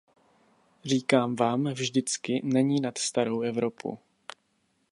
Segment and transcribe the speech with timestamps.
[0.85, 3.99] Říkám vám vždycky, není nad starou Evropu.